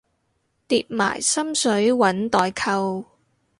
[0.67, 3.05] 疊埋心水搵代購